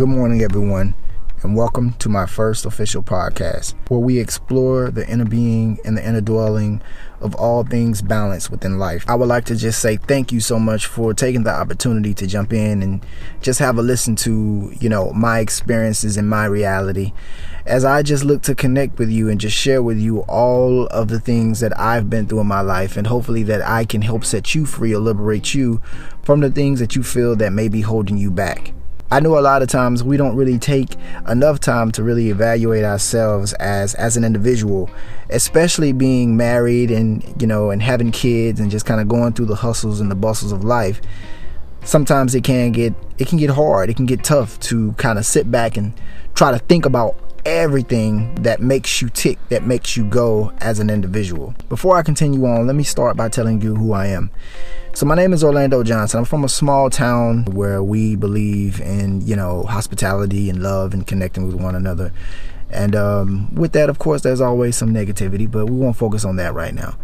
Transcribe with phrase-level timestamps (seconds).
[0.00, 0.94] Good morning, everyone,
[1.42, 6.08] and welcome to my first official podcast where we explore the inner being and the
[6.08, 6.80] inner dwelling
[7.20, 9.04] of all things balanced within life.
[9.06, 12.26] I would like to just say thank you so much for taking the opportunity to
[12.26, 13.04] jump in and
[13.42, 17.12] just have a listen to, you know, my experiences and my reality
[17.66, 21.08] as I just look to connect with you and just share with you all of
[21.08, 24.24] the things that I've been through in my life and hopefully that I can help
[24.24, 25.82] set you free or liberate you
[26.22, 28.72] from the things that you feel that may be holding you back.
[29.12, 30.94] I know a lot of times we don't really take
[31.26, 34.88] enough time to really evaluate ourselves as as an individual,
[35.30, 39.46] especially being married and you know and having kids and just kind of going through
[39.46, 41.00] the hustles and the bustles of life.
[41.82, 43.90] Sometimes it can get it can get hard.
[43.90, 45.92] It can get tough to kind of sit back and
[46.36, 50.90] try to think about everything that makes you tick, that makes you go as an
[50.90, 51.54] individual.
[51.68, 54.30] Before I continue on, let me start by telling you who I am.
[54.92, 56.18] So my name is Orlando Johnson.
[56.18, 61.06] I'm from a small town where we believe in, you know, hospitality and love and
[61.06, 62.12] connecting with one another.
[62.70, 66.36] And um, with that, of course, there's always some negativity, but we won't focus on
[66.36, 66.96] that right now.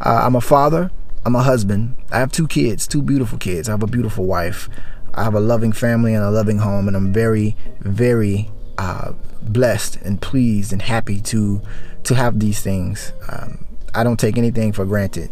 [0.00, 0.90] Uh, I'm a father.
[1.26, 1.96] I'm a husband.
[2.10, 3.68] I have two kids, two beautiful kids.
[3.68, 4.68] I have a beautiful wife.
[5.14, 9.96] I have a loving family and a loving home, and I'm very, very uh, blessed
[9.96, 11.62] and pleased and happy to
[12.04, 13.12] to have these things.
[13.28, 15.30] Um, I don't take anything for granted,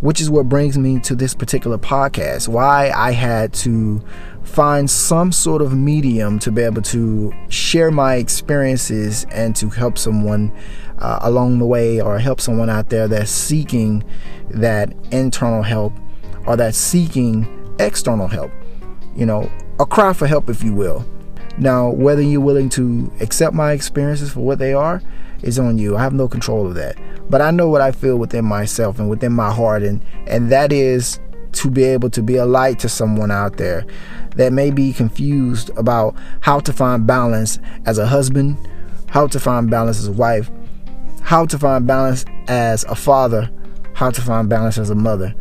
[0.00, 2.48] which is what brings me to this particular podcast.
[2.48, 4.02] Why I had to
[4.42, 9.96] find some sort of medium to be able to share my experiences and to help
[9.96, 10.52] someone
[10.98, 14.04] uh, along the way or help someone out there that's seeking
[14.50, 15.92] that internal help
[16.46, 17.46] or that's seeking
[17.78, 18.50] external help.
[19.14, 21.04] You know, a cry for help, if you will.
[21.58, 25.02] Now, whether you're willing to accept my experiences for what they are
[25.42, 25.96] is on you.
[25.96, 26.96] I have no control of that.
[27.28, 30.72] But I know what I feel within myself and within my heart and and that
[30.72, 31.20] is
[31.52, 33.84] to be able to be a light to someone out there
[34.36, 38.56] that may be confused about how to find balance as a husband,
[39.08, 40.50] how to find balance as a wife,
[41.22, 43.50] how to find balance as a father,
[43.94, 45.34] how to find balance as a mother.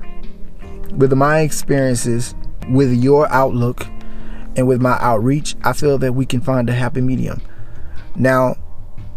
[0.95, 2.33] With my experiences,
[2.69, 3.85] with your outlook,
[4.59, 7.41] and with my outreach, I feel that we can find a happy medium.
[8.17, 8.57] Now,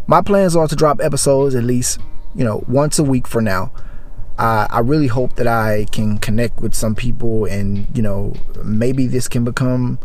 [0.07, 1.99] my plans are to drop episodes at least,
[2.33, 3.73] you know, once a week for now.
[4.39, 9.09] Uh, I really hope that I can connect with some people and, you know, maybe
[9.09, 9.99] this can become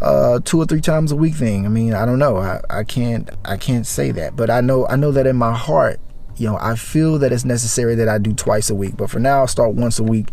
[0.00, 1.64] uh, two or three times a week thing.
[1.64, 2.38] I mean, I don't know.
[2.38, 5.54] I, I can't I can't say that, but I know I know that in my
[5.54, 6.00] heart,
[6.36, 8.96] you know, I feel that it's necessary that I do twice a week.
[8.96, 10.30] But for now, I'll start once a week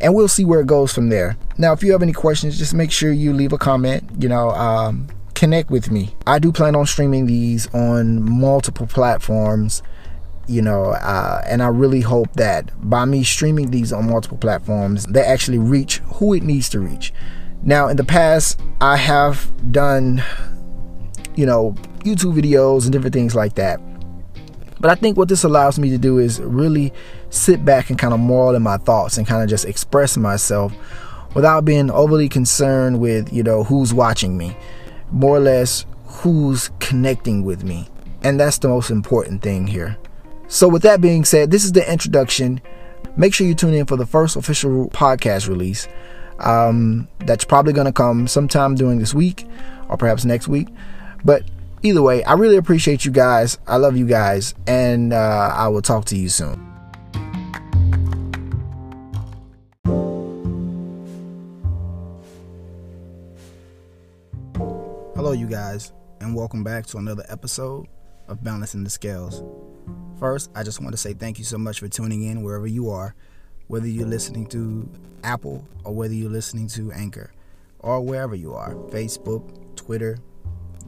[0.00, 1.36] and we'll see where it goes from there.
[1.56, 4.04] Now, if you have any questions, just make sure you leave a comment.
[4.18, 6.14] You know, um, connect with me.
[6.26, 9.82] I do plan on streaming these on multiple platforms.
[10.46, 15.04] You know, uh, and I really hope that by me streaming these on multiple platforms,
[15.04, 17.12] they actually reach who it needs to reach.
[17.62, 20.22] Now, in the past, I have done,
[21.34, 23.78] you know, YouTube videos and different things like that.
[24.80, 26.92] But I think what this allows me to do is really
[27.30, 30.72] sit back and kind of moral in my thoughts and kind of just express myself
[31.34, 34.56] without being overly concerned with, you know, who's watching me.
[35.10, 37.88] More or less who's connecting with me.
[38.22, 39.96] And that's the most important thing here.
[40.48, 42.60] So with that being said, this is the introduction.
[43.16, 45.88] Make sure you tune in for the first official podcast release.
[46.38, 49.46] Um, that's probably going to come sometime during this week
[49.88, 50.68] or perhaps next week.
[51.24, 51.42] But
[51.82, 53.58] either way, I really appreciate you guys.
[53.66, 56.67] I love you guys, and uh, I will talk to you soon.
[65.48, 67.86] Guys, and welcome back to another episode
[68.28, 69.42] of Balancing the Scales.
[70.20, 72.90] First, I just want to say thank you so much for tuning in wherever you
[72.90, 73.14] are,
[73.68, 74.86] whether you're listening to
[75.24, 77.32] Apple or whether you're listening to Anchor
[77.78, 80.18] or wherever you are Facebook, Twitter,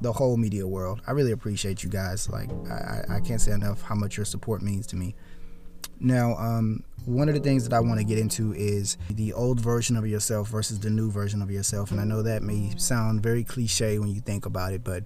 [0.02, 1.00] the whole media world.
[1.06, 2.28] I really appreciate you guys.
[2.28, 5.14] Like I, I can't say enough how much your support means to me.
[6.00, 9.60] Now, um, one of the things that I want to get into is the old
[9.60, 11.90] version of yourself versus the new version of yourself.
[11.90, 15.04] And I know that may sound very cliche when you think about it, but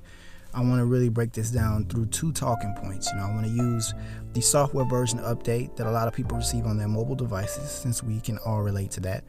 [0.52, 3.11] I want to really break this down through two talking points.
[3.11, 3.94] You know, I want to use
[4.32, 8.02] the software version update that a lot of people receive on their mobile devices, since
[8.02, 9.25] we can all relate to that.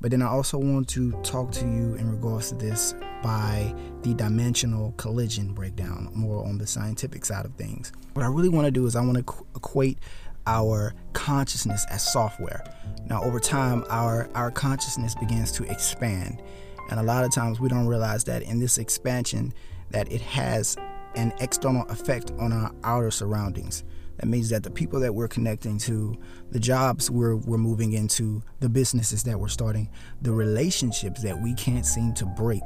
[0.00, 4.12] But then I also want to talk to you in regards to this by the
[4.12, 7.92] dimensional collision breakdown, more on the scientific side of things.
[8.12, 9.98] What I really want to do is I want to equate
[10.46, 12.64] our consciousness as software.
[13.08, 16.42] Now, over time, our, our consciousness begins to expand.
[16.90, 19.52] And a lot of times we don't realize that in this expansion
[19.90, 20.76] that it has
[21.14, 23.84] an external effect on our outer surroundings.
[24.18, 26.16] That means that the people that we're connecting to,
[26.50, 29.90] the jobs we're, we're moving into, the businesses that we're starting,
[30.22, 32.62] the relationships that we can't seem to break,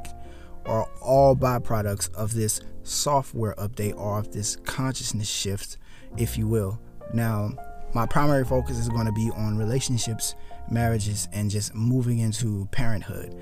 [0.65, 5.77] are all byproducts of this software update or of this consciousness shift,
[6.17, 6.79] if you will.
[7.13, 7.51] Now,
[7.93, 10.35] my primary focus is going to be on relationships,
[10.69, 13.35] marriages, and just moving into parenthood.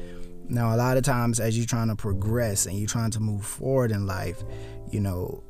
[0.47, 3.45] Now, a lot of times, as you're trying to progress and you're trying to move
[3.45, 4.43] forward in life,
[4.89, 5.43] you know,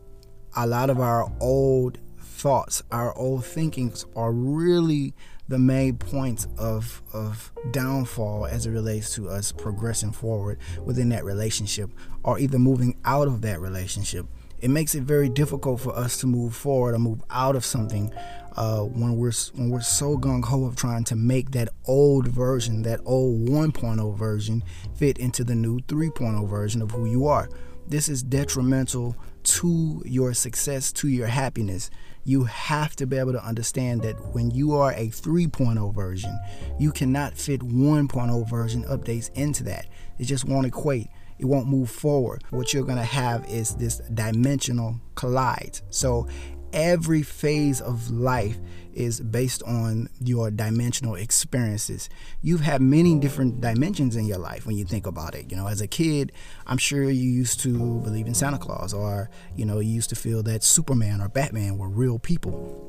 [0.58, 5.14] a lot of our old thoughts, our old thinkings are really
[5.48, 11.26] the main points of of downfall as it relates to us progressing forward within that
[11.26, 11.90] relationship
[12.24, 14.28] or either moving out of that relationship.
[14.62, 18.14] It makes it very difficult for us to move forward or move out of something
[18.56, 22.82] uh, when we're when we're so gung ho of trying to make that old version,
[22.82, 24.64] that old 1.0 version,
[24.96, 27.50] fit into the new 3.0 version of who you are.
[27.88, 31.90] This is detrimental to your success, to your happiness.
[32.24, 36.38] You have to be able to understand that when you are a 3.0 version,
[36.78, 39.88] you cannot fit 1.0 version updates into that.
[40.20, 41.08] It just won't equate.
[41.40, 42.44] It won't move forward.
[42.50, 45.80] What you're going to have is this dimensional collide.
[45.90, 46.28] So
[46.74, 48.58] every phase of life
[48.94, 52.10] is based on your dimensional experiences.
[52.42, 55.50] You've had many different dimensions in your life when you think about it.
[55.50, 56.34] You know, as a kid,
[56.68, 60.16] I'm sure you used to believe in Santa Claus, or, you know, you used to
[60.16, 62.86] feel that Superman or Batman were real people.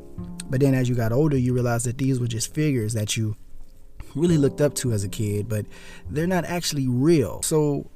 [0.49, 3.37] But then as you got older, you realized that these were just figures that you
[4.17, 5.65] really looked up to as a kid, but
[6.09, 7.43] they're not actually real.
[7.43, 7.89] So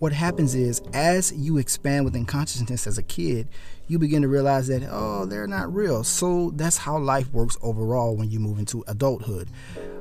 [0.00, 3.46] what happens is as you expand within consciousness as a kid,
[3.86, 6.02] you begin to realize that, oh, they're not real.
[6.04, 9.48] So that's how life works overall when you move into adulthood.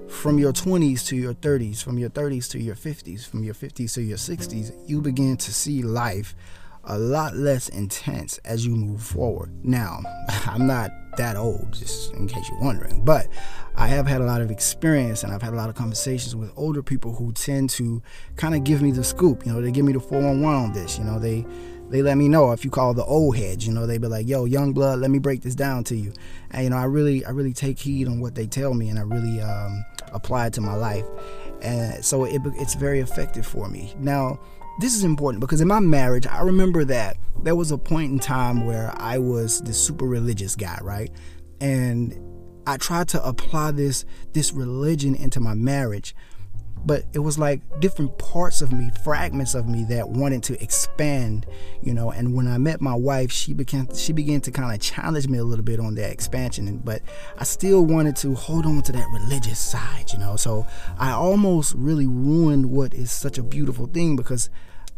[0.08, 3.94] From your 20s to your 30s, from your 30s to your 50s, from your 50s
[3.96, 6.34] to your 60s, you begin to see life
[6.90, 9.52] a lot less intense as you move forward.
[9.64, 10.02] Now,
[10.48, 13.28] I'm not that old, just in case you're wondering, but
[13.76, 16.52] I have had a lot of experience and I've had a lot of conversations with
[16.56, 18.02] older people who tend to
[18.36, 19.46] kind of give me the scoop.
[19.46, 20.98] You know, they give me the 411 on this.
[20.98, 21.46] You know, they
[21.90, 24.28] they let me know if you call the old heads, you know, they be like,
[24.28, 26.14] yo, young blood, let me break this down to you.
[26.52, 29.00] And, you know, I really, I really take heed on what they tell me and
[29.00, 29.84] I really um,
[30.14, 31.06] apply it to my life.
[31.64, 33.96] And so it, it's very effective for me.
[33.98, 34.40] Now,
[34.80, 38.20] this is important because in my marriage, I remember that there was a point in
[38.20, 41.12] time where I was this super religious guy, right?
[41.60, 42.18] And
[42.66, 46.16] I tried to apply this this religion into my marriage,
[46.86, 51.46] but it was like different parts of me, fragments of me that wanted to expand,
[51.82, 52.12] you know.
[52.12, 55.40] And when I met my wife, she began she began to kind of challenge me
[55.40, 57.02] a little bit on that expansion, but
[57.38, 60.38] I still wanted to hold on to that religious side, you know.
[60.38, 60.66] So
[60.98, 64.50] I almost really ruined what is such a beautiful thing because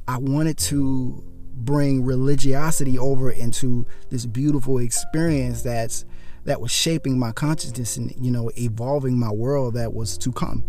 [0.07, 6.05] I wanted to bring religiosity over into this beautiful experience that's
[6.43, 10.63] that was shaping my consciousness and you know evolving my world that was to come.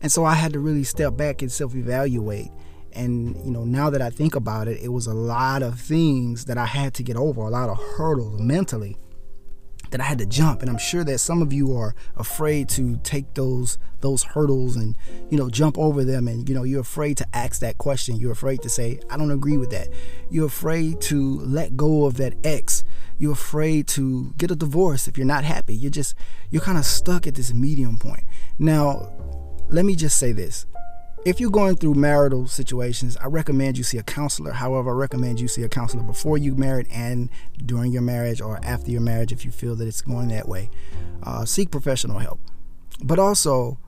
[0.00, 2.50] And so I had to really step back and self-evaluate.
[2.92, 6.46] And you know, now that I think about it, it was a lot of things
[6.46, 8.96] that I had to get over, a lot of hurdles mentally
[9.90, 10.60] that I had to jump.
[10.62, 14.96] And I'm sure that some of you are afraid to take those those hurdles and
[15.28, 16.28] you know jump over them.
[16.28, 18.16] And you know you're afraid to ask that question.
[18.16, 19.88] You're afraid to say I don't agree with that.
[20.30, 22.84] You're afraid to let go of that ex.
[23.18, 25.74] You're afraid to get a divorce if you're not happy.
[25.74, 26.14] You're just
[26.50, 28.24] you're kind of stuck at this medium point.
[28.58, 29.12] Now
[29.70, 30.66] let me just say this
[31.28, 34.52] if you're going through marital situations, I recommend you see a counselor.
[34.52, 37.28] However, I recommend you see a counselor before you married and
[37.66, 40.70] during your marriage or after your marriage if you feel that it's going that way.
[41.22, 42.40] Uh, seek professional help.
[43.04, 43.78] But also,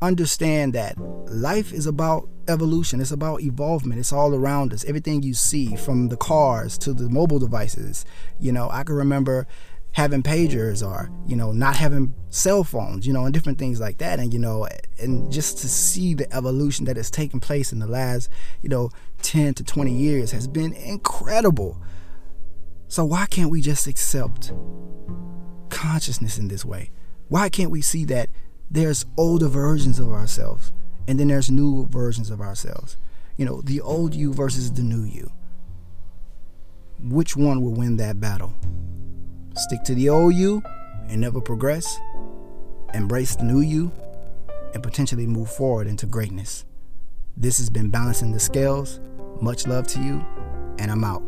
[0.00, 4.84] understand that life is about evolution, it's about evolvement, it's all around us.
[4.84, 8.04] Everything you see, from the cars to the mobile devices.
[8.38, 9.48] You know, I can remember
[9.92, 13.98] having pagers or you know not having cell phones you know and different things like
[13.98, 14.18] that.
[14.18, 14.66] And you know
[14.98, 18.30] and just to see the evolution that has taken place in the last
[18.62, 18.90] you know
[19.22, 21.80] 10 to 20 years has been incredible.
[22.88, 24.52] So why can't we just accept
[25.70, 26.90] consciousness in this way?
[27.28, 28.28] Why can't we see that
[28.70, 30.72] there's older versions of ourselves
[31.06, 32.96] and then there's new versions of ourselves?
[33.36, 35.32] You know the old you versus the new you.
[36.98, 38.54] Which one will win that battle
[39.54, 40.62] Stick to the old you
[41.08, 41.98] and never progress.
[42.94, 43.92] Embrace the new you
[44.74, 46.64] and potentially move forward into greatness.
[47.36, 49.00] This has been Balancing the Scales.
[49.40, 50.24] Much love to you,
[50.78, 51.22] and I'm out.